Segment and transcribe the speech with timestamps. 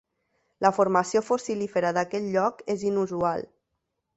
[0.65, 3.47] La formació fossilífera d'aquest lloc és inusual.